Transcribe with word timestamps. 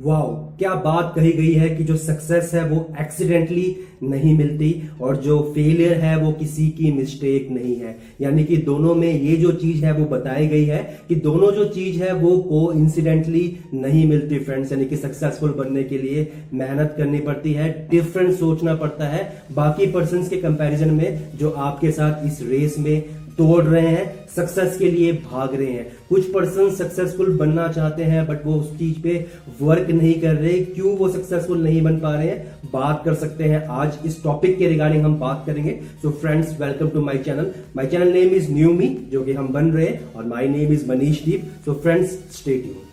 Wow, 0.00 0.28
क्या 0.58 0.74
बात 0.74 1.12
कही 1.16 1.32
गई 1.32 1.52
है 1.52 1.68
कि 1.70 1.84
जो 1.84 1.96
सक्सेस 1.96 2.50
है 2.54 2.64
वो 2.68 2.76
एक्सीडेंटली 3.00 3.76
नहीं 4.02 4.36
मिलती 4.38 4.70
और 5.00 5.16
जो 5.16 5.40
फेलियर 5.54 5.98
है 6.00 6.16
वो 6.18 6.30
किसी 6.32 6.68
की 6.68 6.92
मिस्टेक 6.92 7.50
नहीं 7.50 7.74
है। 7.76 7.96
यानी 8.20 8.44
कि 8.44 8.56
दोनों 8.56 8.94
में 8.94 9.12
ये 9.12 9.36
जो 9.36 9.52
चीज़ 9.52 9.84
है 9.84 9.92
वो 9.92 10.04
बताई 10.06 10.46
गई 10.46 10.64
है 10.64 10.78
कि 11.08 11.14
दोनों 11.14 11.50
जो 11.52 11.64
चीज़ 11.64 12.02
है 12.02 12.12
वो 12.14 12.36
को 12.38 12.72
इंसिडेंटली 12.72 13.44
नहीं 13.74 14.06
मिलती 14.08 14.38
फ्रेंड्स 14.38 14.72
यानी 14.72 14.84
कि 14.84 14.96
सक्सेसफुल 14.96 15.50
बनने 15.50 15.84
के 15.84 15.98
लिए 15.98 16.26
मेहनत 16.52 16.94
करनी 16.96 17.20
पड़ती 17.20 17.52
है 17.52 17.70
डिफरेंट 17.90 18.34
सोचना 18.34 18.74
पड़ता 18.74 19.08
है। 19.08 19.22
बाकी 19.52 19.86
पर्सन 19.86 20.22
के 20.22 20.36
कंपेरिजन 20.36 20.90
में 20.90 21.38
जो 21.38 21.50
आपके 21.50 21.90
साथ 21.90 22.26
इस 22.26 22.42
रेस 22.42 22.78
में 22.78 23.02
तोड़ 23.38 23.62
रहे 23.64 23.86
हैं 23.86 24.04
सक्सेस 24.36 24.76
के 24.78 24.90
लिए 24.90 25.12
भाग 25.12 25.54
रहे 25.54 25.66
हैं। 25.66 25.86
कुछ 26.08 26.30
पर्सन 26.32 26.70
सक्सेसफुल 26.74 27.36
बनना 27.38 27.66
चाहते 27.68 28.04
हैं 28.04 28.26
बट 28.26 28.44
वो 28.46 28.54
उस 28.54 28.72
चीज़ 28.78 29.00
पे 29.02 29.14
वर्क 29.60 29.90
नहीं 29.90 30.14
कर 30.20 30.34
रहे। 30.34 30.58
क्यों 30.64 30.96
वो 30.96 31.08
सक्सेसफुल 31.08 31.62
नहीं 31.62 31.82
बन 31.82 31.98
पा 32.00 32.14
रहे 32.14 32.28
हैं? 32.28 32.60
बात 32.72 33.02
कर 33.04 33.14
सकते 33.14 33.44
हैं 33.44 33.66
आज 33.68 33.98
इस 34.06 34.22
टॉपिक 34.24 34.58
के 34.58 34.68
रिगार्डिंग 34.68 35.04
हम 35.04 35.18
बात 35.20 35.42
करेंगे। 35.46 35.78
So 36.02 36.10
friends 36.12 36.60
welcome 36.60 36.88
to 36.88 37.00
my 37.00 37.18
channel 37.18 37.50
my 37.76 37.86
channel 37.86 38.12
name 38.12 38.34
is 38.34 38.52
new 38.52 38.72
me 38.72 38.88
जो 39.12 39.22
कि 39.22 39.32
हम 39.32 39.48
बन 39.48 39.70
रहे 39.70 39.86
हैं, 39.86 40.12
और 40.14 40.24
my 40.26 40.48
name 40.48 40.72
is 40.72 40.88
Manish 40.88 41.24
Deep 41.24 41.50
so 41.64 41.74
friends 41.74 42.18
stay 42.32 42.58
tuned 42.58 42.89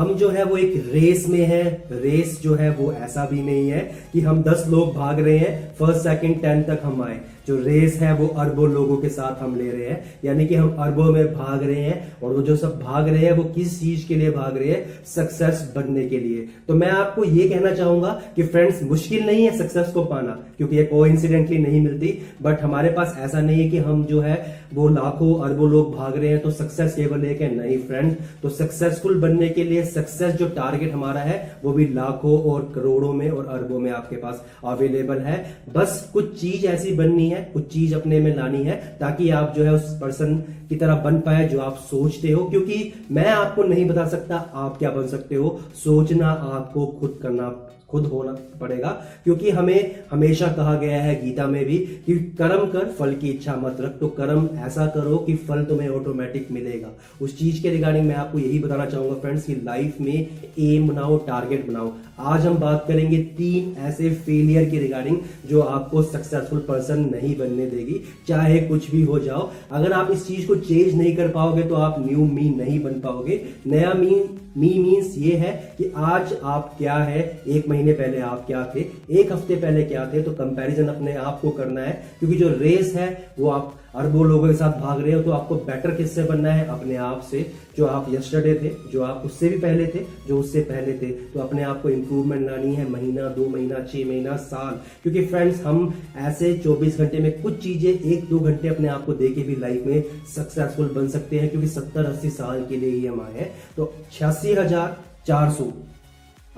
हम 0.00 0.14
जो 0.14 0.28
है 0.28 0.44
वो 0.44 0.56
एक 0.56 0.90
रेस 0.92 1.26
में 1.28 1.44
है। 1.46 1.62
रेस 1.92 2.38
जो 2.42 2.54
है 2.54 2.70
वो 2.70 2.92
ऐसा 2.92 3.24
भी 3.26 3.42
नहीं 3.42 3.70
है 3.70 3.80
कि 4.12 4.20
हम 4.20 4.42
दस 4.42 4.64
लोग 4.68 4.94
भाग 4.94 5.20
रहे 5.20 5.38
हैं 5.38 5.74
फ़र्स्ट 5.78 6.00
सेकंड 6.00 6.40
टेंथ 6.42 6.64
तक 6.64 6.80
हम 6.84 7.02
आए। 7.02 7.20
जो 7.48 7.56
रेस 7.56 7.94
है 7.94 8.14
वो 8.14 8.26
अरबों 8.26 8.68
लोगों 8.70 8.96
के 8.96 9.08
साथ 9.08 9.42
हम 9.42 9.56
ले 9.56 9.70
रहे 9.70 9.86
हैं। 9.86 10.04
यानी 10.24 10.46
कि 10.46 10.54
हम 10.54 10.76
अरबों 10.78 11.04
में 11.04 11.32
भाग 11.34 11.62
रहे 11.62 11.80
हैं 11.80 12.16
और 12.22 12.32
वो 12.32 12.42
जो 12.42 12.56
सब 12.56 12.78
भाग 12.80 13.08
रहे 13.08 13.24
हैं 13.24 13.32
वो 13.32 13.44
किस 13.44 13.80
चीज़ 13.80 14.06
के 14.08 14.14
लिए 14.14 14.30
भाग 14.30 14.56
रहे 14.56 14.68
हैं? 14.68 15.04
सक्सेस 15.06 15.72
बनने 15.76 16.08
के 16.08 16.18
लिए। 16.18 16.48
तो 16.68 16.74
मैं 16.74 16.88
आपको 16.88 17.24
ये 17.24 17.48
कहना 17.48 17.74
चाहूँगा 17.74 18.20
कि 18.36 18.42
फ्रेंड्स 18.42 18.82
मुश्किल 18.82 19.26
नहीं 19.26 19.44
है 19.44 19.56
सक्सेस 19.58 19.92
को 19.92 20.04
पाना, 20.04 20.38
क्योंकि 20.56 20.76
ये 20.76 20.84
को 20.84 21.04
नहीं 21.04 21.80
मिलती। 21.80 22.18
बट 22.42 22.60
हमारे 22.60 22.90
पास 22.90 23.16
ऐसा 23.18 23.40
नहीं 23.40 23.62
है 23.64 23.70
कि 23.70 23.78
हम 23.78 24.04
जो 24.04 24.20
है 24.20 24.59
वो 24.74 24.88
लाखों 24.88 25.34
अरबों 25.40 25.70
लोग 25.70 25.94
भाग 25.96 26.16
रहे 26.16 26.28
हैं 26.28 26.40
तो 26.40 26.50
सक्सेस 26.50 26.94
केवल 26.94 27.24
एक 27.24 27.40
है 27.40 27.54
नहीं 27.56 27.78
फ्रेंड 27.78 28.16
तो 28.42 28.48
सक्सेसफुल 28.48 29.20
बनने 29.20 29.48
के 29.48 29.64
लिए 29.64 29.84
सक्सेस 29.84 30.34
जो 30.34 30.48
टारगेट 30.48 30.92
हमारा 30.92 31.20
है, 31.20 31.38
वो 31.64 31.72
भी 31.72 31.86
लाखों 31.88 32.38
और 32.42 32.70
करोड़ों 32.74 33.12
में 33.12 33.28
और 33.30 33.46
अरबों 33.46 33.78
में 33.78 33.90
आपके 33.90 34.16
पास 34.16 34.44
अवेलेबल 34.64 35.18
है। 35.18 35.38
बस 35.74 36.10
कुछ 36.12 36.40
चीज़ 36.40 36.66
ऐसी 36.66 36.92
बननी 36.92 37.28
है, 37.30 37.42
कुछ 37.54 37.66
चीज़ 37.72 37.94
अपने 37.94 38.20
में 38.20 38.34
लानी 38.36 38.62
है, 38.64 38.76
ताकि 39.00 39.30
आप 39.30 39.52
जो 39.56 39.64
है 39.64 39.74
उस 39.74 39.98
पर्सन 40.00 40.42
की 40.70 40.76
तरह 40.76 40.94
बन 41.02 41.18
पाए 41.20 41.48
जो 41.48 41.60
आप 41.60 41.76
सोचते 41.80 42.30
हो, 42.30 42.44
क्योंकि 42.44 42.92
मैं 43.10 43.26
आपको 43.26 43.62
नहीं 43.64 43.86
बता 43.86 44.06
सकता 44.08 44.36
आप 44.56 44.78
क्या 44.78 44.90
बन 44.90 45.06
सकते 45.08 45.34
हो। 45.34 45.58
सोचना 45.74 46.28
आपको 46.28 46.86
खुद 47.00 47.18
करना, 47.22 47.48
खुद 47.88 48.04
होना 48.06 48.32
पड़ेगा, 48.60 48.88
क्योंकि 49.24 49.50
हमें 49.50 49.94
हमेशा 50.10 50.48
कहा 50.48 50.74
गया 50.74 51.00
है 51.02 51.14
गीता 51.22 51.46
में 51.46 51.64
भी 51.64 51.78
कि 52.06 52.14
कर्म 52.38 52.66
कर, 52.68 52.84
फल 52.98 53.14
की 53.14 53.28
इच्छा 53.28 53.54
मत 53.56 53.80
रख। 53.80 53.98
तो 54.00 54.08
कर्म 54.10 54.48
ऐसा 54.58 54.86
करो 54.86 55.16
कि 55.18 55.34
फल 55.38 55.64
तुम्हें 55.64 55.88
ऑटोमेटिक 55.90 56.50
मिलेगा। 56.50 56.88
उस 57.20 57.38
चीज़ 57.38 57.62
के 57.62 57.70
रिगार्डिंग 57.70 58.06
मैं 58.08 58.14
आपको 58.16 58.38
यही 58.38 58.58
बताना 58.58 58.86
चाहूँगा 58.86 59.14
फ्रेंड्स 59.14 59.44
कि 59.44 59.54
लाइफ 59.64 60.00
में 60.00 60.28
एम 60.60 60.88
बनाओ 60.88 61.16
टारगेट 61.26 61.66
बनाओ। 61.68 61.92
आज 62.20 62.46
हम 62.46 62.56
बात 62.56 62.84
करेंगे 62.88 63.16
तीन 63.36 63.74
ऐसे 63.82 64.10
फेलियर 64.16 64.68
की 64.70 64.78
रिगार्डिंग 64.78 65.16
जो 65.48 65.60
आपको 65.60 66.02
सक्सेसफुल 66.02 66.58
पर्सन 66.58 67.00
नहीं 67.12 67.36
बनने 67.36 67.66
देगी। 67.66 68.00
चाहे 68.28 68.58
कुछ 68.60 68.90
भी 68.90 69.02
हो 69.02 69.18
जाओ, 69.18 69.50
अगर 69.72 69.92
आप 69.92 70.10
इस 70.10 70.26
चीज़ 70.26 70.46
को 70.46 70.56
चेंज 70.56 70.94
नहीं 70.94 71.14
कर 71.16 71.28
पाओगे 71.28 71.62
तो 71.62 71.74
आप 71.76 71.96
न्यू 72.00 72.24
मी 72.26 72.48
नहीं 72.56 72.78
बन 72.82 73.00
पाओगे। 73.00 73.40
नया 73.66 73.92
मी 73.94 74.22
मी 74.56 74.68
मीन्स 74.78 75.14
ये 75.18 75.34
है 75.36 75.74
कि 75.78 75.92
आज 75.96 76.32
आप 76.44 76.74
क्या 76.78 76.94
है? 76.94 77.42
एक 77.46 77.68
महीने 77.68 77.92
पहले 77.92 78.20
आप 78.20 78.46
क्या 78.46 78.72
थे? 78.74 78.80
एक 79.10 79.32
हफ़्ते 79.32 79.56
पहले 79.56 79.82
क्या 79.82 80.10
थे? 80.14 80.22
तो 80.22 80.30
कंपैरिजन 80.30 80.88
अपने 80.88 81.14
आप 81.14 81.40
को 81.42 81.50
करना 81.50 81.80
है, 81.80 81.92
क्योंकि 82.18 82.36
जो 82.36 82.48
रेस 82.48 82.94
है, 82.96 83.32
वो 83.38 83.50
आप 83.50 83.76
अरबों 83.94 84.26
लोगों 84.26 84.48
के 84.48 84.54
साथ 84.54 84.72
भाग 84.72 85.00
रहे 85.00 85.12
हो 85.12 85.22
तो 85.22 85.30
आपको 85.30 85.54
बेटर 85.54 85.90
किससे 85.90 86.22
बनना 86.22 86.52
है? 86.52 86.66
अपने 86.68 86.96
आप 86.96 87.22
से, 87.30 87.52
जो 87.76 87.86
आप 87.86 88.06
यस्टरडे 88.10 88.54
थे, 88.54 88.70
जो 88.92 89.02
आप 89.02 89.22
उससे 89.24 89.48
भी 89.48 89.58
पहले 89.58 89.86
थे, 89.86 90.04
जो 90.28 90.38
उससे 90.38 90.60
पहले 90.60 90.92
थे। 90.92 91.10
तो 91.10 91.40
अपने 91.40 91.62
आप 91.62 91.82
को 91.82 91.88
इंप्रूवमेंट 91.88 92.50
लानी 92.50 92.74
है, 92.74 92.90
महीना, 92.90 93.28
दो 93.28 93.48
महीना, 93.48 93.74
छह 93.74 94.06
महीना, 94.06 94.36
साल। 94.36 94.80
क्योंकि 95.02 95.24
फ्रेंड्स 95.24 95.60
हम 95.60 96.02
ऐसे 96.16 96.52
24 96.58 96.98
घंटे 96.98 97.18
में 97.18 97.42
कुछ 97.42 97.58
चीज़ें 97.58 97.90
एक 97.90 98.28
दो 98.28 98.38
घंटे 98.38 98.68
अपने 98.68 98.88
आप 98.88 99.04
को 99.06 99.12
देके 99.12 99.42
भी 99.42 99.56
लाइफ 99.56 99.86
में 99.86 100.02
सक्सेसफुल 100.34 100.88
बन 100.88 101.08
सकते 101.08 101.38
हैं, 101.38 101.48
क्योंकि 101.50 101.68
सत्तर 101.68 102.04
अस्सी 102.04 102.30
साल 102.30 102.64
के 102.68 102.76
लिए 102.76 102.90
ही 102.90 103.06
हम 103.06 103.20
आए 103.20 103.38
हैं। 103.38 103.50
तो 103.76 103.92
छियासी 104.12 104.39
हज़ार 104.48 104.96
चार 105.26 105.50
सौ। 105.50 105.72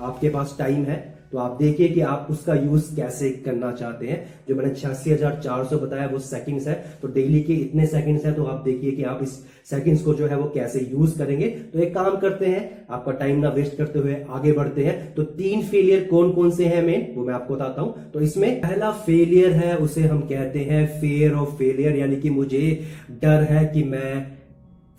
आपके 0.01 0.29
पास 0.29 0.55
टाइम 0.59 0.83
है 0.85 1.01
तो 1.31 1.37
आप 1.39 1.57
देखिए 1.59 1.87
कि 1.89 2.01
आप 2.03 2.27
उसका 2.29 2.53
यूज़ 2.55 2.95
कैसे 2.95 3.29
करना 3.45 3.71
चाहते 3.71 4.07
हैं। 4.07 4.17
जो 4.47 4.55
मैंने 4.55 4.73
छियासी 4.73 5.11
हज़ार 5.11 5.39
चार 5.43 5.63
सौ 5.65 5.77
बताया, 5.77 6.07
वो 6.07 6.19
सेकंड्स 6.19 6.67
है। 6.67 6.73
तो 7.01 7.07
डेली 7.07 7.41
के 7.41 7.53
इतने 7.55 7.85
सेकंड्स 7.87 8.25
है 8.25 8.33
तो 8.33 8.43
आप 8.45 8.63
देखिए 8.63 8.91
कि 8.91 9.03
आप 9.03 9.19
इस 9.23 9.31
सेकंड्स 9.65 10.01
को 10.01 10.13
जो 10.13 10.27
है, 10.27 10.37
वो 10.37 10.49
कैसे 10.49 10.79
यूज़ 10.91 11.17
करेंगे। 11.17 11.47
तो 11.73 11.79
एक 11.79 11.93
काम 11.93 12.17
करते 12.17 12.45
हैं, 12.45 12.85
आपका 12.89 13.11
टाइम 13.13 13.39
ना 13.39 13.49
वेस्ट 13.49 13.77
करते 13.77 13.99
हुए 13.99 14.17
आगे 14.31 14.51
बढ़ते 14.51 14.83
हैं। 14.83 15.13
तो 15.15 15.23
तीन 15.33 15.63
फेलियर 15.63 16.03
कौन 16.03 16.31
कौन 16.33 16.51
से 16.51 16.65
हैं 16.65 16.83
मेन 16.83 17.07
वो 17.15 17.25
मैं 17.25 17.33
आपको 17.33 17.55
बताता 17.55 17.81
हूँ। 17.81 18.11
तो 18.11 18.21
इसमें 18.21 18.61
पहला 18.61 18.91
फेलियर 19.01 19.51
है, 19.53 19.75
उसे 19.77 20.01
हम 20.03 20.21
कहते 20.21 20.59
हैं 20.61 20.85
फेयर 21.01 21.33
ऑफ़ 21.33 21.57
फेलियर 21.57 21.95
यानी 21.95 22.17
कि 22.17 22.29
मुझे 22.29 22.79
डर 23.21 23.43
है 23.43 23.65
कि 23.65 23.83
मैं 23.85 24.42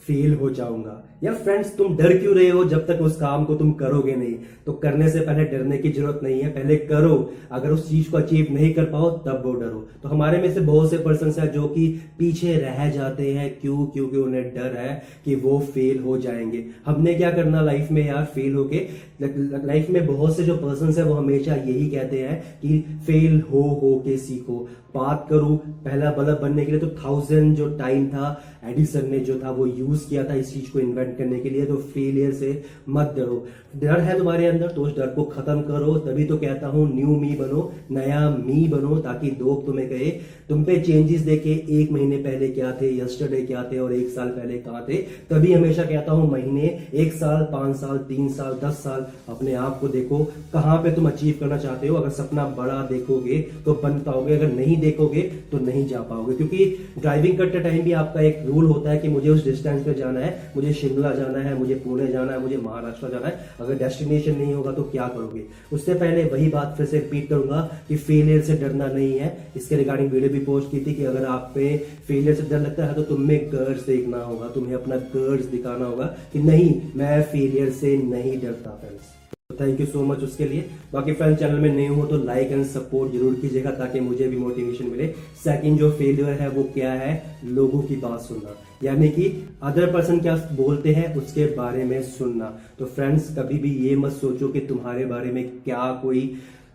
फेल 0.06 0.34
हो 0.34 0.50
जाऊँगा। 0.50 1.02
यार 1.24 1.34
फ्रेंड्स 1.34 1.76
तुम 1.76 1.96
डर 1.96 2.16
क्यों 2.18 2.34
रहे 2.34 2.48
हो 2.48 2.64
जब 2.64 2.86
तक 2.86 2.98
उस 3.02 3.16
काम 3.16 3.44
को 3.44 3.54
तुम 3.54 3.72
करोगे 3.72 4.16
नहीं? 4.16 4.34
तो 4.66 4.72
करने 4.72 5.08
से 5.08 5.20
पहले 5.20 5.44
डरने 5.44 5.78
की 5.78 5.90
ज़रूरत 5.90 6.20
नहीं 6.22 6.40
है, 6.40 6.48
पहले 6.48 6.76
करो। 6.76 7.32
अगर 7.52 7.70
उस 7.70 7.88
चीज़ 7.90 8.10
को 8.10 8.16
अचीव 8.16 8.46
नहीं 8.50 8.72
कर 8.74 8.84
पाओ, 8.84 9.10
तब 9.18 9.42
वो 9.46 9.52
डरो। 9.52 9.88
तो 10.02 10.08
हमारे 10.08 10.38
में 10.38 10.52
से 10.54 10.60
बहुत 10.60 10.90
से 10.90 10.98
पर्सन 10.98 11.40
है 11.40 11.52
जो 11.52 11.66
कि 11.66 11.88
पीछे 12.18 12.54
रह 12.54 12.90
जाते 12.90 13.32
हैं। 13.32 13.58
क्यों? 13.60 13.86
क्योंकि 13.86 14.16
उन्हें 14.16 14.54
डर 14.54 14.76
है 14.78 15.02
कि 15.24 15.34
वो 15.34 15.58
फेल 15.60 15.98
हो 15.98 16.18
जाएँगे। 16.18 16.64
हमने 16.86 17.14
क्या 17.14 17.30
करना 17.30 17.60
लाइफ 17.60 17.90
में 17.90 18.06
यार? 18.06 18.24
फेल 18.24 18.54
होके 18.54 18.86
लाइफ 19.22 19.90
में 19.90 20.06
बहुत 20.06 20.36
से 20.36 20.42
जो 20.42 20.54
पर्सन 20.56 20.92
है, 20.92 21.04
वो 21.04 21.14
हमेशा 21.14 21.54
यही 21.54 21.86
कहते 21.88 22.18
हैं 22.18 22.40
कि 22.62 22.78
फेल 23.06 23.40
हो 23.52 23.60
हो 23.82 24.02
के 24.04 24.16
सीखो। 24.16 24.68
बात 24.94 25.26
करूँ, 25.30 25.56
पहला 25.84 26.10
बल्ब 26.10 26.38
बनने 26.42 26.64
के 26.64 26.72
लिए 26.72 26.80
तो 26.80 26.88
थाउज़ेंड 26.88 27.54
जो 27.56 27.68
टाइम 27.76 28.06
था 28.08 28.53
एडिसन 28.68 29.10
ने 29.10 29.18
जो 29.18 29.38
था 29.44 29.50
वो 29.50 29.66
यूज़ 29.66 30.08
किया 30.08 30.24
था 30.24 30.34
इस 30.34 30.52
चीज़ 30.54 30.70
को 30.72 30.78
इन्वेंट 30.78 31.16
करने 31.18 31.38
के 31.38 31.50
लिए 31.50 31.64
तो 31.64 31.76
फेलियर 31.76 32.32
से 32.32 32.62
मत 32.88 33.14
डरो। 33.16 33.46
डर 33.76 34.00
है 34.00 34.18
तुम्हारे 34.18 34.46
अंदर 34.46 34.68
तो 34.68 34.82
उस 34.82 34.96
डर 34.96 35.06
को 35.06 35.22
खत्म 35.24 35.60
करो। 35.62 35.94
तभी 35.98 36.24
तो 36.24 36.36
कहता 36.36 36.66
हूँ 36.66 36.94
न्यू 36.94 37.06
मी 37.06 37.28
बनो, 37.28 37.72
नया 37.90 38.28
मी 38.30 38.68
बनो, 38.68 38.96
ताकि 38.96 39.30
लोग 39.40 39.66
तुम्हें 39.66 39.88
कहे, 39.88 40.10
तुम 40.48 40.64
पे 40.64 40.76
चेंजेस 40.80 41.20
देखे, 41.20 41.66
एक 41.70 41.92
महीने 41.92 42.16
पहले 42.16 42.48
क्या 42.48 42.72
थे 42.72 42.98
यस्टरडे 42.98 43.40
क्या 43.42 43.64
थे, 43.72 43.78
और 43.78 43.92
एक 43.92 44.08
साल 44.08 44.28
पहले 44.28 44.58
कहा 44.58 44.86
थे? 44.88 44.96
तभी 45.30 45.52
हमेशा 45.52 45.82
कहता 45.82 46.12
हूँ, 46.12 46.30
महीने, 46.32 46.80
एक 46.94 47.12
साल, 47.12 47.42
पाँच 47.52 47.76
साल, 47.76 47.98
तीन 47.98 48.28
साल, 48.28 48.58
दस 48.64 48.74
साल, 48.74 49.06
अपने 49.28 49.54
आप 49.54 49.80
को 49.80 49.88
देखो, 49.88 50.24
कहाँ 50.52 50.76
पे 50.76 50.92
तुम 50.92 51.08
अचीव 51.08 51.34
करना 51.40 51.58
चाहते 51.58 51.88
हो। 51.88 51.96
अगर 51.96 52.10
सपना 52.10 52.44
बड़ा 52.58 52.80
देखोगे 52.92 53.38
तो 53.64 53.74
बन 53.74 53.98
पाओगे। 53.98 54.36
अगर 54.36 54.52
नहीं 54.52 54.76
देखोगे 54.76 55.22
तो 55.52 55.58
नहीं 55.58 55.86
जा 55.86 56.00
पाओगे। 56.00 56.34
क्योंकि 56.34 56.64
ड्राइविंग 56.98 57.38
करते 57.38 57.60
टाइम 57.60 57.82
भी 57.82 57.92
आपका 57.92 58.20
एक 58.20 58.44
रूल 58.54 58.66
होता 58.66 58.90
है 58.90 58.98
कि 58.98 59.08
मुझे 59.08 59.28
उस 59.30 59.44
डिस्टेंस 59.44 59.84
पे 59.84 59.94
जाना 59.94 60.20
है, 60.20 60.30
मुझे 60.56 60.72
शिमला 60.74 61.10
जाना 61.12 61.38
है, 61.40 61.54
मुझे 61.58 61.74
पुणे 61.76 62.06
जाना 62.08 62.32
है, 62.32 62.40
मुझे 62.40 62.56
महाराष्ट्र 62.58 63.08
जाना 63.10 63.26
है। 63.26 63.48
अगर 63.60 63.78
डेस्टिनेशन 63.78 64.36
नहीं 64.38 64.54
होगा 64.54 64.72
तो 64.72 64.82
क्या 64.84 65.08
करोगे? 65.08 65.42
उससे 65.72 65.94
पहले 65.94 66.24
वही 66.26 66.48
बात 66.48 66.74
फिर 66.76 66.86
से 66.86 66.98
रिपीट 66.98 67.28
करूँगा 67.28 67.60
कि 67.88 67.96
फेलियर 67.98 68.42
से 68.42 68.56
डरना 68.56 68.86
नहीं 68.88 69.18
है। 69.18 69.36
इसके 69.56 69.76
रिगार्डिंग 69.76 70.10
वीडियो 70.10 70.32
भी 70.32 70.44
पोस्ट 70.44 70.70
की 70.70 70.80
थी 70.80 70.94
कि 70.94 71.04
अगर 71.04 71.24
आप 71.26 71.50
पे 71.54 71.76
फेलियर 72.08 72.34
से 72.34 72.42
डर 72.50 72.60
लगता 72.60 72.86
है 72.86 72.94
तो 72.94 73.02
तुम्हें 73.04 73.40
गर्ज 73.52 73.82
देखना 73.86 74.18
होगा, 74.20 74.48
तुम्हें 74.48 74.74
अपना 74.74 74.96
गर्ज 75.16 75.44
दिखाना 75.46 75.86
होगा 75.86 76.04
कि 76.32 76.38
नहीं, 76.40 76.80
मैं 76.96 77.22
फेलियर 77.24 77.70
से 77.72 77.96
नहीं 77.98 78.40
डरता 78.40 78.78
friends 78.80 79.12
thank 79.60 79.80
you 79.80 79.86
so 79.86 80.02
much 80.04 80.22
उसके 80.22 80.44
लिए। 80.44 80.64
बाकी 80.92 81.12
फ्रेंड 81.12 81.36
चैनल 81.36 81.58
में 81.58 81.70
नहीं 81.70 81.88
हो 81.88 82.06
तो 82.06 82.16
लाइक 82.24 82.52
एंड 82.52 82.64
सपोर्ट 82.66 83.12
ज़रूर 83.12 83.34
कीजिएगा 83.34 83.70
ताकि 83.72 84.00
मुझे 84.00 84.28
भी 84.28 84.36
मोटिवेशन 84.36 84.86
मिले। 84.86 85.06
सेकंड 85.44 85.78
जो 85.78 85.90
फेलियर 85.90 86.40
है, 86.40 86.48
वो 86.48 86.62
क्या 86.74 86.92
है? 86.92 87.22
लोगों 87.46 87.82
की 87.82 87.96
बात 87.96 88.20
सुनना। 88.20 88.56
यानी 88.82 89.08
कि 89.08 89.32
अदर 89.62 89.92
पर्सन 89.92 90.18
क्या 90.20 90.36
बोलते 90.52 90.92
हैं, 90.94 91.14
उसके 91.16 91.46
बारे 91.56 91.84
में 91.84 92.02
सुनना। 92.04 92.52
तो 92.78 92.86
फ्रेंड्स 92.86 93.34
कभी 93.38 93.58
भी 93.58 93.76
ये 93.88 93.96
मत 93.96 94.12
सोचो 94.12 94.48
कि 94.48 94.60
तुम्हारे 94.62 95.04
बारे 95.06 95.32
में 95.32 95.44
क्या 95.64 95.92
कोई 96.02 96.30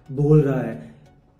बोल 0.10 0.42
रहा 0.42 0.62
है। 0.62 0.88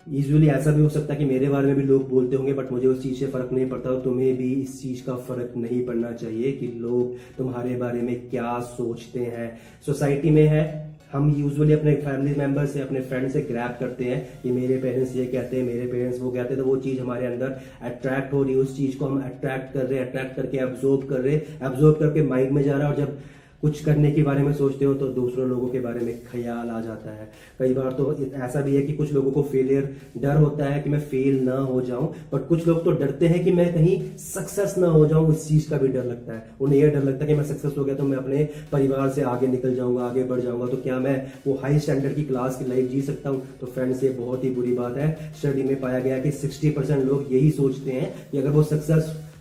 यूजुअली 0.06 0.46
ऐसा 0.48 0.70
भी 0.70 0.82
हो 0.82 0.88
सकता 0.88 1.12
है 1.12 1.18
कि 1.18 1.24
मेरे 1.24 1.48
बारे 1.48 1.66
में 1.66 1.76
भी 1.76 1.82
लोग 1.82 2.08
बोलते 2.08 2.36
होंगे 2.36 2.52
बट 2.52 2.70
मुझे 2.72 2.86
उस 2.86 3.02
चीज़ 3.02 3.18
से 3.18 3.26
फ़र्क 3.26 3.48
नहीं 3.52 3.68
पड़ता। 3.70 3.90
और 3.90 4.00
तुम्हें 4.00 4.36
भी 4.36 4.52
इस 4.52 4.80
चीज़ 4.82 5.02
का 5.06 5.14
फ़र्क 5.28 5.52
नहीं 5.56 5.84
पड़ना 5.86 6.12
चाहिए 6.12 6.52
कि 6.52 6.66
लोग 6.78 7.16
तुम्हारे 7.38 7.74
बारे 7.76 8.00
में 8.02 8.14
क्या 8.30 8.58
सोचते 8.68 9.20
हैं। 9.20 9.50
सोसाइटी 9.86 10.30
में 10.30 10.46
है 10.46 10.64
हम 11.12 11.34
यूजुअली 11.38 11.72
अपने 11.72 11.94
फैमिली 11.96 12.34
मेंबर 12.38 12.66
से, 12.66 12.80
अपने 12.80 13.00
फ्रेंड 13.00 13.30
से 13.30 13.40
ग्रैप 13.42 13.76
करते 13.80 14.04
हैं 14.04 14.42
कि 14.42 14.50
मेरे 14.52 14.76
पेरेंट्स 14.78 15.14
ये 15.16 15.24
कहते 15.26 15.56
हैं, 15.56 15.64
मेरे 15.64 15.86
पेरेंट्स 15.86 16.20
वो 16.20 16.30
कहते 16.30 16.54
हैं 16.54 16.62
तो 16.62 16.64
वो 16.64 16.76
चीज़ 16.78 17.00
हमारे 17.00 17.26
अंदर 17.26 17.56
अट्रैक्ट 17.82 18.32
हो 18.32 18.42
रही 18.42 18.54
है। 18.54 18.60
उस 18.60 18.76
चीज़ 18.76 18.96
को 18.98 19.06
हम 19.06 19.20
अट्रैक्ट 19.22 19.72
कर 19.74 19.86
रहे 19.86 19.98
हैं 19.98 20.06
अट्रैक्ट 20.08 20.36
करके 20.36 20.58
एब्जॉर्ब 20.58 21.08
कर 21.08 21.20
रहे 21.20 21.34
हैं। 21.34 21.70
एब्जॉर्ब 21.70 21.98
करके 21.98 22.22
माइंड 22.22 22.50
में 22.50 22.62
जा 22.62 22.76
रहा 22.76 22.88
है 22.88 22.94
और 22.94 23.00
जब 23.00 23.18
कुछ 23.62 23.82
करने 23.84 24.10
के 24.10 24.22
बारे 24.22 24.42
में 24.42 24.52
सोचते 24.52 24.84
हो 24.84 24.94
तो 24.94 25.06
दूसरों 25.08 25.48
लोगों 25.48 25.68
के 25.68 25.80
बारे 25.80 26.00
में 26.00 26.20
ख्याल 26.26 26.68
आ 26.70 26.80
जाता 26.80 27.10
है। 27.10 27.28
कई 27.58 27.74
बार 27.74 27.92
तो 27.92 28.12
ऐसा 28.36 28.60
भी 28.60 28.74
है 28.76 28.82
कि 28.82 28.92
कुछ 28.92 29.12
लोगों 29.12 29.30
को 29.30 29.42
फेलियर 29.42 29.90
डर 30.18 30.36
होता 30.36 30.64
है 30.64 30.80
कि 30.82 30.90
मैं 30.90 31.00
फेल 31.00 31.40
ना 31.44 31.56
हो 31.56 31.80
जाऊँ 31.82 32.08
बट 32.32 32.46
कुछ 32.48 32.66
लोग 32.66 32.84
तो 32.84 32.92
डरते 32.92 33.26
हैं 33.26 33.42
कि 33.44 33.52
मैं 33.52 33.72
कहीं 33.74 34.00
सक्सेस 34.18 34.74
ना 34.78 34.88
हो 34.88 35.06
जाऊँ 35.06 35.28
उस 35.28 35.46
चीज़ 35.48 35.68
का 35.70 35.78
भी 35.78 35.88
डर 35.88 36.04
लगता 36.04 36.32
है। 36.32 36.44
उन्हें 36.60 36.78
यह 36.80 36.90
डर 36.90 37.04
लगता 37.04 37.24
है 37.24 37.28
कि 37.28 37.34
मैं 37.34 37.44
सक्सेस 37.44 37.74
हो 37.78 37.84
गया 37.84 37.94
तो 37.94 38.04
मैं 38.04 38.18
अपने 38.18 38.48
परिवार 38.72 39.08
से 39.10 39.22
आगे 39.24 39.46
निकल 39.46 39.74
जाऊँगा, 39.74 40.04
आगे 40.04 40.24
बढ़ 40.24 40.40
जाऊँगा 40.40 40.66
तो 40.66 40.76
क्या 40.76 40.98
मैं 40.98 41.32
वो 41.46 41.58
हाई 41.62 41.78
स्टैंडर्ड 41.78 42.14
की 42.14 42.24
क्लास 42.24 42.58
की 42.58 42.64
लाइफ 42.64 42.90
जी 42.90 43.02
सकता 43.02 43.30
हूँ? 43.30 43.42
तो 43.60 43.66
फ्रेंड्स 43.66 44.04
ये 44.04 44.10
बहुत 44.10 44.44
ही 44.44 44.50
बुरी 44.50 44.72
बात 44.74 44.96
है। 44.96 45.32
स्टडी 45.40 45.62
में 45.62 45.80
पाया 45.80 45.98
गया 45.98 46.18
कि 46.18 46.30
सिक्सटी 46.32 46.74
लोग 46.80 47.32
यही 47.32 47.50
सोचते 47.50 47.90
हैं 47.90 48.12
कि 48.32 48.38
अगर 48.38 48.50
वो 48.50 48.62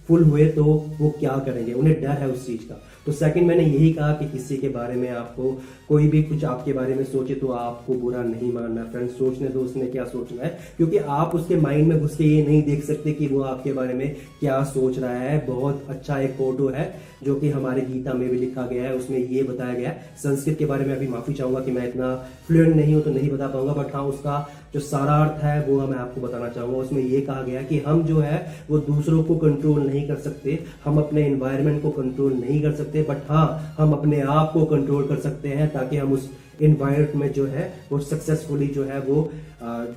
सक्सेसफुल 0.10 0.24
हुए 0.24 0.46
तो 0.46 0.64
वो 1.00 1.10
क्या 1.20 1.38
करेंगे? 1.46 1.74
उन्हें 1.74 2.02
डर 2.02 2.10
है 2.10 2.30
उस 2.30 2.46
चीज़ 2.46 2.68
का। 2.70 2.82
तो 3.06 3.12
सेकंड 3.12 3.48
मैंने 3.48 3.64
यही 3.64 3.92
कहा 3.94 4.12
कि 4.14 4.26
किसी 4.30 4.58
के 4.58 4.70
बारे 4.70 4.96
में 4.96 5.10
आपको 5.10 5.52
कोई 5.88 6.08
भी 6.08 6.22
कुछ 6.24 6.44
आपके 6.46 6.74
बारे 6.74 6.96
में 6.96 7.04
सोचे 7.04 7.36
तो 7.36 7.48
आपको 7.50 7.94
बुरा 7.94 8.24
नहीं 8.24 8.52
मानना। 8.54 8.84
फ्रेंड्स 8.84 9.18
सोचने 9.18 9.48
दो, 9.48 9.60
उसने 9.60 9.86
क्या 9.86 10.06
सोचना 10.06 10.44
है? 10.44 10.58
क्योंकि 10.78 10.98
आप 10.98 11.36
उसके 11.36 11.56
माइंड 11.58 11.88
में 11.88 12.00
घुस 12.00 12.16
के 12.16 12.24
ये 12.24 12.46
नहीं 12.46 12.62
देख 12.64 12.84
सकते 12.84 13.14
कि 13.14 13.28
वो 13.28 13.42
आपके 13.44 13.74
बारे 13.74 13.94
में 13.94 14.16
क्या 14.40 14.64
सोच 14.74 15.00
रहा 15.00 15.14
है। 15.14 15.46
बहुत 15.48 15.86
अच्छा 15.90 16.20
एक 16.20 16.32
फ़ोटो 16.32 16.68
है 16.70 16.88
जो 17.24 17.36
कि 17.36 17.50
हमारे 17.50 17.82
गीता 17.82 18.14
में 18.14 18.30
भी 18.30 18.38
लिखा 18.38 18.66
गया 18.68 18.84
है। 18.84 18.96
उसमें 18.96 19.18
ये 19.18 19.44
बताया 19.44 19.74
गया 19.74 19.90
है। 19.90 20.14
संस्कृत 20.24 20.58
के 20.60 20.66
बारे 20.66 20.86
में 20.86 20.96
अभी 20.96 21.08
माफ़ी 21.08 21.34
चाहूँगा 21.34 21.60
कि 21.60 21.72
मैं 21.72 21.88
इतना 21.90 22.16
फ्लुएंट 22.48 22.76
नहीं 22.76 22.94
हूँ 22.96 23.04
तो 23.04 23.12
नहीं 23.12 23.30
बता 23.30 23.48
पाऊँगा 23.48 23.74
बट 23.74 23.96
हाँ 23.96 24.04
उसका 24.04 24.38
जो 24.74 24.80
सारा 24.80 25.14
अर्थ 25.14 25.44
है, 25.44 25.66
वो 25.66 25.88
मैं 25.88 25.98
आपको 25.98 26.22
बताना 26.22 26.50
चाहूँगा। 26.50 26.78
उसमें 26.78 27.02
ये 27.04 27.22
कहा 27.22 27.42
गया 27.42 27.62
कि 27.62 27.80
हम 27.80 28.04
जो 28.04 28.20
है, 28.20 28.66
वो 28.70 28.80
दूसरों 28.80 29.24
को 29.24 29.36
कंट्रोल 29.36 29.88
नहीं 29.88 30.08
कर 30.08 30.16
सकते। 30.16 30.60
हम 30.86 30.98
अपने 30.98 31.26
इन्वायरमेंट 31.28 31.82
को 31.82 31.90
कंट्रोल 31.92 32.34
नहीं 32.34 32.62
कर 32.62 32.72
सकते 32.72 33.04
बट 33.04 33.18
हाँ 33.30 33.76
हम 33.78 33.94
अपने 33.94 34.22
आप 34.22 34.52
को 34.54 34.66
कंट्रोल 34.66 35.08
कर 35.08 35.20
सकते 35.20 35.50
हैं 35.50 35.74
ताकि 35.74 35.98
हम 35.98 36.14
उस 36.14 36.30
इन्वायरमेंट 36.62 37.16
में 37.16 37.32
जो 37.34 37.46
है, 37.48 37.72
वो 37.92 38.00
सक्सेसफुली 38.00 38.68
जो 38.70 38.84
है 38.84 39.00
वो 39.02 39.30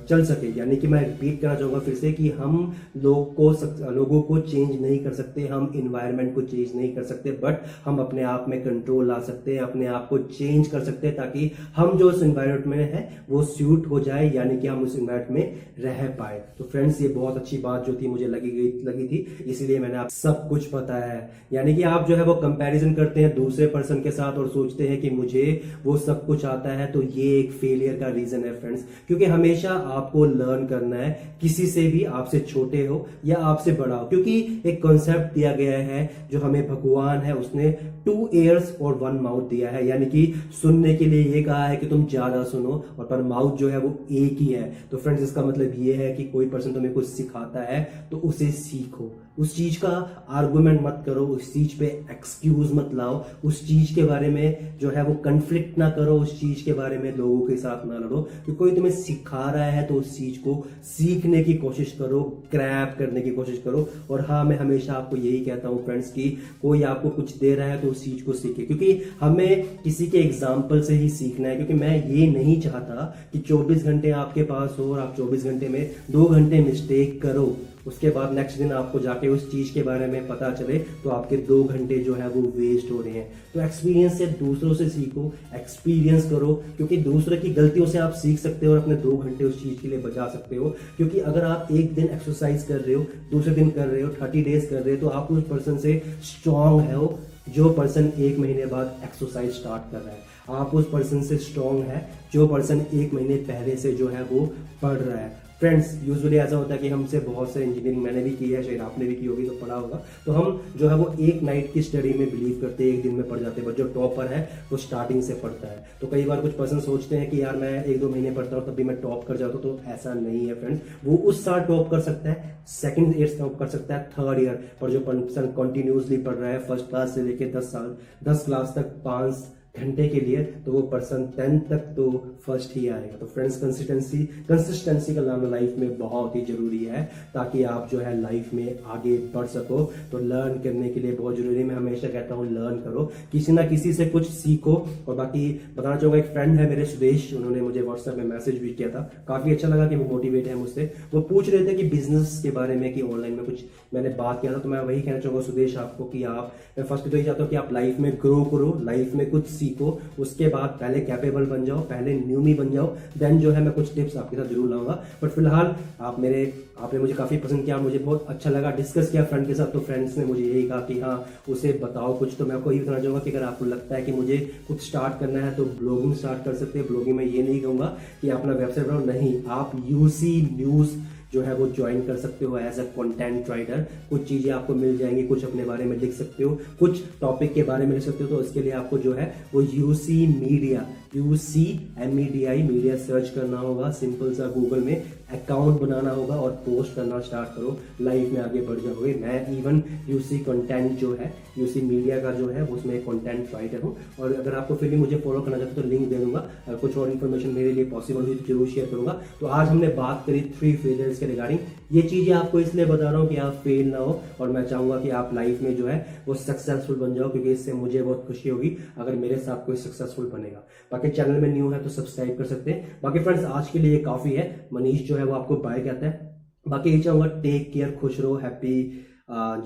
चल 0.09 0.23
सके। 0.25 0.47
यानी 0.59 0.75
कि 0.75 0.87
मैं 0.87 0.99
रिपीट 0.99 1.39
करना 1.41 1.55
चाहूँगा 1.55 1.79
फिर 1.79 1.93
से 1.95 2.11
कि 2.11 2.29
हम 2.29 2.73
लोग 2.97 3.33
को 3.35 3.51
लोगों 3.91 4.21
को 4.21 4.39
चेंज 4.39 4.81
नहीं 4.81 4.97
कर 4.99 5.13
सकते, 5.13 5.45
हम 5.47 5.71
इन्वायरमेंट 5.75 6.33
को 6.35 6.41
चेंज 6.41 6.75
नहीं 6.75 6.93
कर 6.95 7.03
सकते 7.03 7.31
बट 7.43 7.61
हम 7.85 7.99
अपने 7.99 8.23
आप 8.23 8.45
में 8.49 8.59
कंट्रोल 8.63 9.07
ला 9.07 9.19
सकते 9.19 9.53
हैं, 9.53 9.61
अपने 9.61 9.85
आप 9.87 10.07
को 10.09 10.17
चेंज 10.17 10.67
कर 10.67 10.83
सकते 10.83 11.07
हैं, 11.07 11.15
ताकि 11.15 11.51
हम 11.75 11.97
जो 11.97 12.09
उस 12.09 12.23
इन्वायरमेंट 12.23 12.65
में 12.67 12.77
है, 12.77 13.07
वो 13.29 13.43
सूट 13.43 13.87
हो 13.89 13.99
जाए, 13.99 14.29
यानी 14.35 14.57
कि 14.57 14.67
हम 14.67 14.83
उस 14.83 14.97
इन्वायरमेंट 14.97 15.31
में 15.31 15.55
रह 15.79 16.07
पाए। 16.19 16.41
तो 16.57 16.63
फ्रेंड्स 16.63 17.01
ये 17.01 17.07
बहुत 17.09 17.37
अच्छी 17.37 17.57
बात 17.57 17.85
जो 17.87 17.93
थी, 17.93 18.07
मुझे 18.07 18.27
लगी 18.27 18.51
गई, 18.51 18.71
लगी 18.83 19.07
थी। 19.07 19.45
इसीलिए 19.45 19.79
मैंने 19.79 19.97
आप 19.97 20.09
सब 20.09 20.47
कुछ 20.49 20.73
बताया 20.73 21.05
है। 21.05 21.29
यानी 21.53 21.75
कि 21.75 21.83
आप 21.83 22.07
जो 22.07 22.15
है 22.15 22.23
वो 22.23 22.35
कंपेरिजन 22.35 22.93
करते 22.93 23.21
हैं 23.21 23.33
दूसरे 23.35 23.67
पर्सन 23.67 24.01
के 24.01 24.11
साथ 24.11 24.37
और 24.37 24.47
सोचते 24.49 24.87
हैं 24.87 24.99
कि 25.01 25.09
मुझे 25.11 25.61
वो 25.85 25.97
सब 25.99 26.25
कुछ 26.27 26.45
आता 26.53 26.73
है 26.73 26.91
तो 26.91 27.01
ये 27.03 27.29
एक 27.39 27.51
फेलियर 27.53 27.99
का 27.99 28.07
रीजन 28.09 28.43
है 28.45 28.53
फ्रेंड्स 28.59 28.85
क्योंकि 29.07 29.25
हमेशा 29.27 29.69
आपको 29.69 30.25
लर्न 30.25 30.65
करना 30.67 30.95
है, 30.95 31.37
किसी 31.41 31.65
से 31.67 31.87
भी 31.87 32.03
आपसे 32.05 32.39
छोटे 32.41 32.85
हो 32.87 33.05
या 33.25 33.37
आपसे 33.45 33.71
बड़ा 33.73 33.95
हो. 33.95 34.05
क्योंकि 34.07 34.61
एक 34.65 34.81
कॉन्सेप्ट 34.83 35.33
दिया 35.33 35.51
गया 35.53 35.77
है, 35.79 36.09
जो 36.31 36.39
हमें 36.39 36.67
भगवान 36.67 37.19
है, 37.19 37.33
उसने 37.35 37.71
टू 38.05 38.29
एयर्स 38.35 38.75
और 38.81 38.95
वन 38.95 39.19
माउथ 39.21 39.49
दिया 39.49 39.69
है. 39.69 39.85
यानी 39.87 40.05
कि 40.05 40.25
सुनने 40.61 40.93
के 40.95 41.05
लिए 41.05 41.23
ये 41.25 41.43
कहा 41.43 41.65
है 41.65 41.77
कि 41.77 41.87
तुम 41.87 42.05
ज़्यादा 42.07 42.43
सुनो, 42.45 42.83
और 42.99 43.05
पर 43.05 43.21
माउथ 43.23 43.57
जो 43.57 43.69
है 43.69 43.79
वो 43.79 43.97
एक 44.11 44.37
ही 44.39 44.47
है. 44.47 44.71
तो 44.91 44.97
फ्रेंड्स 44.97 45.23
इसका 45.23 45.43
मतलब 45.43 45.73
ये 45.79 45.93
है 45.95 46.13
कि 46.13 46.23
कोई 46.25 46.49
पर्सन 46.49 46.73
तुम्हें 46.73 46.93
कुछ 46.93 47.05
सिखाता 47.07 47.61
है 47.63 47.83
तो 48.11 48.17
उसे 48.19 48.51
सीखो. 48.53 49.11
उस 49.37 49.55
चीज़ 49.55 49.77
का 49.79 49.89
आर्गुमेंट 50.29 50.81
मत 50.81 51.01
करो, 51.05 51.25
उस 51.27 51.53
चीज़ 51.53 51.77
पे 51.79 51.85
एक्सक्यूज 52.11 52.71
मत 52.73 52.89
लाओ, 52.93 53.23
उस 53.43 53.67
चीज़ 53.67 53.93
के 53.95 54.03
बारे 54.03 54.29
में 54.29 54.77
जो 54.79 54.89
है 54.89 55.03
वो 55.03 55.13
कंफ्लिक्ट 55.23 55.77
ना 55.77 55.89
करो, 55.89 56.17
उस 56.19 56.39
चीज़ 56.39 56.63
के 56.65 56.73
बारे 56.73 56.97
में 56.97 57.15
लोगों 57.17 57.39
के 57.47 57.55
साथ 57.57 57.85
ना 57.87 57.97
लड़ो। 57.97 58.21
कि 58.45 58.53
कोई 58.55 58.71
तुम्हें 58.71 58.91
सिखा 58.93 59.49
रहा 59.51 59.65
है 59.65 59.83
तो 59.87 59.95
उस 59.95 60.17
चीज़ 60.17 60.37
को 60.39 60.55
सीखने 60.87 61.43
की 61.43 61.53
कोशिश 61.53 61.95
करो 61.99 62.21
क्रैप 62.51 62.95
करने 62.99 63.21
की 63.21 63.31
कोशिश 63.31 63.61
करो। 63.65 63.87
और 64.11 64.25
हाँ 64.25 64.43
मैं 64.43 64.57
हमेशा 64.59 64.93
आपको 64.93 65.17
यही 65.17 65.39
कहता 65.39 65.67
हूँ 65.67 65.83
फ्रेंड्स 65.85 66.11
की, 66.11 66.29
कोई 66.61 66.83
आपको 66.83 67.09
कुछ 67.09 67.35
दे 67.37 67.55
रहा 67.55 67.67
है 67.67 67.81
तो 67.81 67.87
उस 67.87 68.03
चीज़ 68.05 68.23
को 68.25 68.33
सीखे। 68.33 68.63
क्योंकि 68.63 69.01
हमें 69.21 69.77
किसी 69.83 70.07
के 70.07 70.17
एग्ज़ाम्पल 70.17 70.81
से 70.81 70.93
ही 70.93 71.09
सीखना 71.09 71.47
है, 71.47 71.55
क्योंकि 71.55 71.73
मैं 71.73 72.07
ये 72.09 72.27
नहीं 72.31 72.59
चाहता 72.61 73.13
कि 73.33 73.39
चौबीस 73.39 73.83
घंटे 73.83 74.11
आपके 74.13 74.43
पास 74.43 74.75
हो 74.79 74.91
और 74.93 74.99
आप 74.99 75.13
चौबीस 75.17 75.43
घंटे 75.45 75.67
में 75.69 75.89
दो 76.11 76.25
घंटे 76.25 76.59
मिस्टेक 76.61 77.21
करो। 77.21 77.55
उसके 77.87 78.09
बाद 78.09 78.33
नेक्स्ट 78.33 78.57
दिन 78.57 78.71
आपको 78.71 78.99
जाके 78.99 79.27
उस 79.27 79.51
चीज़ 79.51 79.73
के 79.73 79.81
बारे 79.83 80.07
में 80.07 80.27
पता 80.27 80.49
चले 80.51 80.77
तो 81.03 81.09
आपके 81.09 81.37
दो 81.37 81.63
घंटे 81.63 81.97
जो 81.99 82.13
है 82.15 82.27
वो 82.29 82.41
वेस्ट 82.57 82.91
हो 82.91 83.01
रहे 83.01 83.13
हैं। 83.13 83.31
तो 83.53 83.61
एक्सपीरियंस 83.61 84.17
से 84.17 84.25
दूसरों 84.39 84.73
से 84.73 84.87
सीखो 84.89 85.33
एक्सपीरियंस 85.55 86.29
करो, 86.29 86.53
क्योंकि 86.77 86.97
दूसरे 86.99 87.37
की 87.37 87.49
गलतियों 87.49 87.85
से 87.85 87.97
आप 87.97 88.13
सीख 88.13 88.39
सकते 88.39 88.65
हो 88.65 88.71
और 88.73 88.79
अपने 88.79 88.95
दो 88.95 89.17
घंटे 89.17 89.43
उस 89.43 89.61
चीज़ 89.63 89.81
के 89.81 89.87
लिए 89.87 89.99
बचा 89.99 90.27
सकते 90.27 90.55
हो। 90.55 90.69
क्योंकि 90.97 91.19
अगर 91.21 91.43
आप 91.43 91.67
एक 91.71 91.93
दिन 91.93 92.07
एक्सरसाइज 92.07 92.63
कर 92.63 92.79
रहे 92.79 92.95
हो, 92.95 93.05
दूसरे 93.31 93.55
दिन 93.55 93.69
कर 93.69 93.87
रहे 93.87 94.01
हो 94.01 94.09
थर्टी 94.21 94.41
डेज़ 94.41 94.69
कर 94.69 94.81
रहे 94.81 94.95
हो 94.95 95.01
तो 95.01 95.07
आप 95.09 95.31
उस 95.31 95.43
पर्सन 95.43 95.77
से 95.77 96.01
स्ट्रांग 96.23 96.81
है 96.81 96.95
हो, 96.95 97.19
जो 97.49 97.69
पर्सन 97.69 98.11
एक 98.19 98.39
महीने 98.39 98.65
बाद 98.65 98.99
एक्सरसाइज 99.03 99.51
स्टार्ट 99.51 99.91
कर 99.91 99.97
रहा 99.97 100.11
है। 100.11 100.31
आप 100.49 100.73
उस 100.75 100.89
पर्सन 100.91 101.21
से 101.23 101.37
स्ट्रांग 101.37 101.83
है, 101.83 102.09
जो 102.33 102.47
पर्सन 102.47 102.85
एक 102.93 103.13
महीने 103.13 103.35
पहले 103.35 103.75
से 103.75 103.93
जो 103.93 104.07
है 104.07 104.23
वो 104.23 104.45
पढ़ 104.81 104.97
रहा 104.97 105.17
है। 105.17 105.42
फ्रेंड्स 105.63 105.91
यूजुअली 106.03 106.37
ऐसा 106.37 106.55
होता 106.55 106.73
है 106.73 106.79
कि 106.79 106.89
हमसे 106.89 107.19
बहुत 107.21 107.51
से 107.51 107.61
इंजीनियरिंग 107.63 108.01
मैंने 108.03 108.21
भी 108.23 108.31
की 108.31 108.49
है, 108.51 108.63
शायद 108.63 108.81
आपने 108.81 109.05
भी 109.05 109.15
की 109.15 109.25
होगी 109.25 109.45
तो 109.47 109.53
पढ़ा 109.55 109.75
होगा। 109.75 110.01
तो 110.25 110.31
हम 110.31 110.61
जो 110.77 110.87
है 110.89 110.95
वो 110.95 111.05
एक 111.21 111.41
नाइट 111.43 111.71
की 111.73 111.81
स्टडी 111.81 112.13
में 112.13 112.29
बिलीव 112.31 112.57
करते 112.61 112.83
हैं, 112.83 112.93
एक 112.93 113.01
दिन 113.03 113.13
में 113.13 113.27
पढ़ 113.29 113.39
जाते 113.39 113.61
हैं। 113.61 113.69
बट 113.69 113.77
जो 113.77 113.83
टॉपर 113.93 114.27
है, 114.27 114.41
वो 114.71 114.77
स्टार्टिंग 114.77 115.21
से 115.23 115.33
पढ़ता 115.43 115.67
है। 115.67 115.85
तो 116.01 116.07
कई 116.07 116.25
बार 116.25 116.41
कुछ 116.41 116.57
पर्सन 116.57 116.79
सोचते 116.81 117.15
हैं 117.15 117.29
कि 117.29 117.41
यार, 117.41 117.55
मैं 117.55 117.83
एक 117.83 117.99
दो 117.99 118.09
महीने 118.09 118.31
पढ़ता 118.31 118.55
हूँ 118.55 118.65
तभी 118.65 118.83
मैं 118.83 118.95
टॉप 119.01 119.25
कर 119.27 119.37
जाता 119.37 119.53
हूँ 119.53 119.61
तो 119.61 119.91
ऐसा 119.91 120.13
नहीं 120.15 120.45
है 120.47 120.53
फ्रेंड्स 120.55 121.05
वो 121.05 121.17
उस 121.23 121.43
साल 121.45 121.61
टॉप 121.63 121.89
कर 121.91 121.99
सकता 122.01 122.29
है 122.29 122.55
सेकंड 122.69 123.15
ईयर 123.17 123.35
टॉप 123.39 123.57
कर 123.59 123.67
सकता 123.69 123.95
है 123.95 124.09
थर्ड 124.11 124.43
ईयर 124.43 124.63
पर 124.81 124.91
जो 124.91 124.99
पर्सन 125.01 125.47
कंटिन्यूसली 125.57 126.17
पढ़ 126.19 126.35
रहा 126.35 126.49
है 126.49 126.59
फ़र्स्ट 126.67 126.89
क्लास 126.89 127.15
से 127.15 127.23
लेकर 127.23 127.59
दस 127.59 127.71
साल, 127.71 127.95
दस 128.23 128.45
क्लास 128.45 128.73
तक, 128.75 128.95
पाँच 129.05 129.35
घंटे 129.75 130.07
के 130.09 130.19
लिए 130.19 130.43
तो 130.65 130.71
वो 130.71 130.81
पर्सन 130.87 131.25
टेंथ 131.37 131.59
तक 131.69 131.85
तो 131.95 132.03
फ़र्स्ट 132.45 132.75
ही 132.75 132.87
आएगा। 132.87 133.17
तो 133.17 133.25
फ्रेंड्स 133.25 133.55
कंसिस्टेंसी 133.57 134.17
कंसिस्टेंसी 134.49 135.15
का 135.15 135.21
नाम 135.21 135.49
लाइफ 135.51 135.75
में 135.79 135.97
बहुत 135.99 136.35
ही 136.35 136.41
ज़रूरी 136.45 136.83
है, 136.85 137.03
ताकि 137.33 137.63
आप 137.65 137.87
जो 137.91 137.99
है 137.99 138.19
लाइफ 138.21 138.53
में 138.53 138.79
आगे 138.85 139.17
बढ़ 139.35 139.45
सको। 139.47 139.83
तो 140.11 140.17
लर्न 140.19 140.59
करने 140.63 140.89
के 140.89 140.99
लिए 140.99 141.11
बहुत 141.13 141.37
ज़रूरी 141.37 141.63
मैं 141.63 141.75
हमेशा 141.75 142.07
कहता 142.07 142.35
हूँ 142.35 142.45
लर्न 142.47 142.77
करो। 142.81 143.05
किसी 143.31 143.51
ना 143.51 143.65
किसी 143.67 143.93
से 143.93 144.05
कुछ 144.05 144.29
सीखो। 144.29 144.75
और 145.07 145.15
बाकी 145.15 145.49
बताना 145.77 145.95
चाहूँगा, 145.95 146.19
एक 146.19 146.31
फ्रेंड 146.33 146.59
है 146.59 146.69
मेरे 146.69 146.85
सुदेश 146.85 147.33
उन्होंने 147.33 147.61
मुझे 147.61 147.81
व्हाट्सएप 147.81 148.17
में 148.17 148.23
मैसेज 148.25 148.59
भी 148.61 148.73
किया 148.73 148.89
था। 148.89 149.01
काफ़ी 149.27 149.51
अच्छा 149.51 149.67
लगा 149.67 149.87
कि 149.87 149.95
वो 149.95 150.05
मोटिवेट 150.05 150.47
है 150.47 150.55
मुझसे। 150.55 150.91
वो 151.13 151.21
पूछ 151.23 151.49
रहे 151.49 151.65
थे 151.67 151.73
कि 151.73 151.89
बिज़नेस 151.89 152.39
के 152.43 152.51
बारे 152.51 152.75
में, 152.75 152.93
कि 152.93 153.01
ऑनलाइन 153.01 153.33
में 153.33 153.45
कुछ 153.45 153.63
मैंने 153.93 154.09
बात 154.11 154.41
किया 154.41 154.53
था। 154.53 154.57
तो 154.57 154.69
मैं 154.69 154.79
वही 154.81 155.01
कहना 155.01 155.19
चाहूँगा 155.19 155.41
सुदेश 155.41 155.75
आपको 155.77 156.05
कि 156.05 156.23
आप, 156.25 156.53
मैं 156.77 156.85
फ़र्स्ट 156.85 157.09
तो 157.09 157.17
यही 157.17 157.25
चाहता 157.25 157.43
हूँ 157.43 157.49
कि 157.49 157.55
आप 157.55 157.73
लाइफ 157.73 157.99
में 157.99 158.11
ग्रो 158.21 158.43
करो। 158.45 158.77
लाइफ 158.83 159.13
में 159.15 159.29
कुछ 159.29 159.47
सीखो 159.63 159.99
उसके 160.19 160.47
बाद 160.49 160.77
पहले 160.81 160.99
कैपेबल 161.01 161.45
बन 161.47 161.65
जाओ, 161.65 161.79
पहले 161.81 162.13
न्यूमी 162.15 162.53
बन 162.53 162.71
जाओ 162.71 162.87
देन 163.17 163.39
जो 163.39 163.51
है 163.51 163.61
मैं 163.63 163.73
कुछ 163.73 163.93
टिप्स 163.95 164.15
आपके 164.17 164.37
साथ 164.37 164.45
ज़रूर 164.45 164.69
लाऊँगा। 164.69 164.93
बट 165.23 165.29
फ़िलहाल 165.31 165.75
आप 166.01 166.19
मेरे, 166.19 166.41
आपने 166.77 166.99
मुझे 166.99 167.13
काफ़ी 167.13 167.37
पसंद 167.37 167.65
किया, 167.65 167.77
मुझे 167.79 167.97
बहुत 167.99 168.25
अच्छा 168.29 168.49
लगा 168.49 168.71
डिस्कस 168.73 169.09
किया 169.11 169.23
फ्रेंड 169.25 169.47
के 169.47 169.53
साथ 169.53 169.71
तो 169.73 169.79
फ्रेंड्स 169.81 170.17
ने 170.17 170.25
मुझे 170.25 170.43
यही 170.43 170.63
कहा 170.67 170.79
कि 170.81 170.99
हाँ 170.99 171.15
उसे 171.49 171.71
बताओ 171.83 172.17
कुछ। 172.19 172.35
तो 172.37 172.45
मैं 172.45 172.55
आपको 172.55 172.71
यही 172.71 172.81
बताना 172.81 172.99
चाहूँगा 172.99 173.19
कि 173.19 173.31
अगर 173.31 173.43
आपको 173.45 173.65
लगता 173.65 173.95
है 173.95 174.01
कि 174.03 174.11
मुझे 174.11 174.37
कुछ 174.67 174.87
स्टार्ट 174.87 175.19
करना 175.19 175.39
है 175.39 175.55
तो 175.55 175.65
ब्लॉगिंग 175.79 176.13
स्टार्ट 176.15 176.43
कर 176.45 176.55
सकते 176.55 176.79
हैं। 176.79 176.87
ब्लॉगिंग 176.87 177.15
में 177.17 177.25
ये 177.25 177.43
नहीं 177.43 177.61
कहूँगा 177.61 177.97
कि 178.21 178.29
अपना 178.31 178.53
वेबसाइट 178.53 178.87
बनाओ, 178.87 179.05
नहीं। 179.05 179.33
आप 179.51 179.71
यूसी 179.87 180.35
न्यूज़ 180.55 180.95
जो 181.33 181.41
है 181.41 181.53
वो 181.55 181.67
ज्वाइन 181.67 182.01
कर 182.07 182.17
सकते 182.17 182.45
हो 182.45 182.57
एज 182.57 182.79
अ 182.79 182.83
कॉन्टेंट 182.95 183.49
राइटर 183.49 183.85
कुछ 184.09 184.27
चीज़ें 184.27 184.51
आपको 184.53 184.73
मिल 184.75 184.97
जाएँगी, 184.97 185.23
कुछ 185.27 185.45
अपने 185.45 185.63
बारे 185.65 185.85
में 185.85 185.97
लिख 185.97 186.13
सकते 186.13 186.43
हो, 186.43 186.57
कुछ 186.79 187.01
टॉपिक 187.21 187.53
के 187.53 187.63
बारे 187.63 187.85
में 187.85 187.93
लिख 187.93 188.03
सकते 188.03 188.23
हो 188.23 188.29
तो 188.29 188.41
इसके 188.43 188.61
लिए 188.61 188.71
आपको 188.73 188.97
जो 188.97 189.13
है 189.13 189.33
वो 189.53 189.61
UC 189.61 190.25
media 190.27 190.85
U 191.15 191.35
C 191.37 191.63
M 192.01 192.19
E 192.19 192.23
D 192.25 192.43
I 192.45 192.61
media 192.63 192.95
search 192.97 193.29
करना 193.29 193.57
होगा 193.59 193.89
सिंपल 193.93 194.33
सा 194.33 194.45
गूगल 194.51 194.79
में 194.83 194.95
अकाउंट 195.33 195.79
बनाना 195.81 196.11
होगा 196.11 196.35
और 196.35 196.51
पोस्ट 196.65 196.95
करना 196.95 197.19
स्टार्ट 197.19 197.49
करो। 197.49 197.77
लाइफ 198.01 198.31
में 198.31 198.39
आगे 198.41 198.61
बढ़ 198.61 198.79
जाओगे। 198.79 199.13
मैं 199.21 199.57
इवन 199.57 199.81
यूसी 200.09 200.37
कंटेंट 200.39 200.97
जो 200.99 201.13
है 201.15 201.31
यूसी 201.57 201.81
मीडिया 201.81 202.19
का 202.21 202.31
जो 202.31 202.47
है, 202.49 202.65
उसमें 202.65 202.99
कंटेंट 203.05 203.53
राइटर 203.53 203.81
हूँ। 203.81 203.95
और 204.19 204.33
अगर 204.33 204.55
आपको 204.55 204.75
फिर 204.75 204.89
भी 204.89 204.97
मुझे 204.97 205.17
फॉलो 205.17 205.41
करना 205.41 205.57
चाहते 205.57 205.81
तो 205.81 205.87
लिंक 205.89 206.07
दे 206.09 206.17
दूँगा। 206.17 206.47
कुछ 206.71 206.97
और 206.97 207.11
इन्फॉर्मेशन 207.11 207.49
मेरे 207.51 207.71
लिए 207.71 207.85
पॉसिबल 207.85 208.21
हुई 208.21 208.35
तो 208.35 208.45
ज़रूर 208.47 208.67
शेयर 208.67 208.89
करूँगा। 208.91 209.19
तो 209.39 209.47
आज 209.49 209.67
हमने 209.67 209.87
बात 209.97 210.23
करी 210.27 210.41
थ्री 210.59 210.73
फेलियर्स 210.75 211.19
के 211.19 211.25
रिगार्डिंग 211.25 211.59
ये 211.93 212.01
चीज़ें 212.01 212.33
आपको 212.33 212.59
इसलिए 212.59 212.85
बता 212.85 213.09
रहा 213.09 213.19
हूँ 213.19 213.27
कि 213.29 213.35
आप 213.37 213.53
फेल 213.63 213.89
ना 213.89 213.97
हो 213.97 214.21
और 214.41 214.49
मैं 214.51 214.63
चाहूँगा 214.65 214.97
कि 214.99 215.09
आप 215.11 215.33
लाइफ 215.33 215.61
में 215.61 215.75
जो 215.75 215.87
है 215.87 216.23
वो 216.27 216.33
सक्सेसफुल 216.35 216.95
बन 216.97 217.13
जाओ, 217.15 217.29
क्योंकि 217.29 217.51
इससे 217.51 217.73
मुझे 217.73 218.01
बहुत 218.01 218.25
खुशी 218.27 218.49
होगी 218.49 218.75
अगर 218.97 219.15
मेरे 219.15 219.37
साथ 219.37 219.65
कोई 219.65 219.75
सक्सेसफुल 219.77 220.29
बनेगा। 220.29 220.63
बाकी 220.91 221.09
चैनल 221.09 221.39
में 221.41 221.49
न्यू 221.49 221.69
है 221.71 221.81
तो 221.83 221.89
सब्सक्राइब 221.91 222.37
कर 222.37 222.45
सकते 222.45 222.71
हैं। 222.71 222.97
बाकी 223.03 223.19
फ्रेंड्स 223.19 223.45
आज 223.45 223.69
के 223.69 223.79
लिए 223.79 223.99
काफ़ी 224.03 224.33
है। 224.33 224.45
मनीष 224.73 225.07
जो 225.07 225.17
है 225.17 225.25
वो 225.25 225.33
आपको 225.33 225.55
बाय 225.57 225.79
कहता 225.79 226.05
है। 226.05 226.31
बाकी 226.65 226.89
ये 226.89 226.99
चाहूँगा 226.99 227.27
टेक 227.41 227.71
केयर 227.73 227.91
खुश 228.01 228.19
रहो 228.19 228.35
हैप्पी 228.37 229.05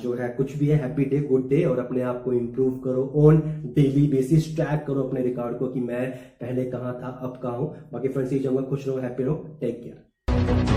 जो 0.02 0.14
है 0.16 0.28
कुछ 0.38 0.56
भी 0.58 0.68
है 0.68 0.78
हैप्पी 0.82 1.06
डे 1.06 1.20
गुड 1.22 1.48
डे 1.50 1.64
और 1.66 1.80
अपने 1.80 2.02
आप 2.04 2.22
को 2.24 2.34
इम्प्रूव 2.34 2.78
करो 2.80 3.12
ऑन 3.18 3.42
डेली 3.76 4.06
बेसिस 4.08 4.56
ट्रैक 4.56 4.84
करो 4.88 5.04
अपने 5.04 5.22
रिकॉर्ड 5.24 5.58
को 5.60 5.68
कि 5.68 5.80
मैं 5.82 6.10
पहले 6.42 6.66
कहाँ 6.66 6.94
था, 6.94 7.08
अब 7.08 7.40
कहाँ 7.44 7.58
हूँ। 7.58 7.74
बाकी 7.94 8.08
फ्रेंड्स 8.10 8.34
ये 8.34 8.40
चाहूँगा, 8.40 8.64
खुश 8.64 8.88
रहो 8.88 8.98
हैप्पी 8.98 9.24
रहो 9.24 9.58
टेक 9.62 9.82
केयर 9.84 10.77